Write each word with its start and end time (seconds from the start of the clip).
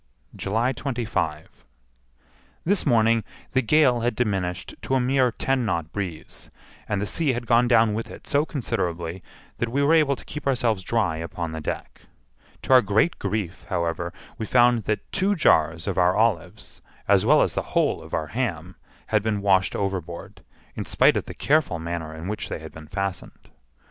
July 0.35 0.71
25. 0.73 1.63
This 2.65 2.87
morning 2.87 3.23
the 3.51 3.61
gale 3.61 3.99
had 3.99 4.15
diminished 4.15 4.73
to 4.81 4.95
a 4.95 4.99
mere 4.99 5.31
ten 5.31 5.63
knot 5.63 5.91
breeze, 5.91 6.49
and 6.89 6.99
the 6.99 7.05
sea 7.05 7.33
had 7.33 7.45
gone 7.45 7.67
down 7.67 7.93
with 7.93 8.09
it 8.09 8.25
so 8.25 8.43
considerably 8.43 9.21
that 9.59 9.69
we 9.69 9.83
were 9.83 9.93
able 9.93 10.15
to 10.15 10.25
keep 10.25 10.47
ourselves 10.47 10.81
dry 10.83 11.17
upon 11.17 11.51
the 11.51 11.61
deck. 11.61 12.01
To 12.63 12.73
our 12.73 12.81
great 12.81 13.19
grief, 13.19 13.67
however, 13.69 14.11
we 14.39 14.47
found 14.47 14.85
that 14.85 15.11
two 15.11 15.35
jars 15.35 15.87
of 15.87 15.99
our 15.99 16.15
olives, 16.15 16.81
as 17.07 17.23
well 17.23 17.43
as 17.43 17.53
the 17.53 17.61
whole 17.77 18.01
of 18.01 18.11
our 18.15 18.25
ham, 18.33 18.77
had 19.09 19.21
been 19.21 19.39
washed 19.43 19.75
overboard, 19.75 20.41
in 20.75 20.85
spite 20.85 21.15
of 21.15 21.25
the 21.27 21.35
careful 21.35 21.77
manner 21.77 22.11
in 22.15 22.27
which 22.27 22.49
they 22.49 22.57
had 22.57 22.71
been 22.71 22.87
fastened. 22.87 23.51